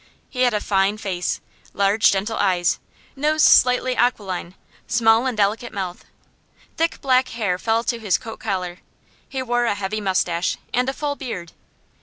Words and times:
He 0.31 0.41
had 0.41 0.53
a 0.55 0.59
fine 0.59 0.97
face: 0.97 1.41
large, 1.73 2.09
gentle 2.11 2.37
eyes, 2.37 2.79
nose 3.15 3.43
slightly 3.43 3.95
aquiline, 3.95 4.55
small 4.87 5.27
and 5.27 5.37
delicate 5.37 5.71
mouth. 5.73 6.05
Thick 6.77 6.99
black 7.01 7.27
hair 7.29 7.59
fell 7.59 7.83
to 7.83 7.99
his 7.99 8.17
coat 8.17 8.39
collar; 8.39 8.79
he 9.29 9.43
wore 9.43 9.65
a 9.65 9.75
heavy 9.75 10.01
moustache 10.01 10.57
and 10.73 10.89
a 10.89 10.93
full 10.93 11.15
beard. 11.15 11.51